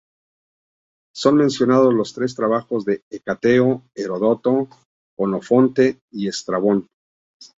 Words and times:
Son 1.13 1.35
mencionados 1.35 1.91
en 1.91 1.97
los 1.97 2.15
trabajos 2.33 2.85
de 2.85 3.03
Hecateo, 3.11 3.83
Heródoto, 3.93 4.67
Jenofonte 5.15 5.99
y 6.11 6.27
Estrabón. 6.27 6.87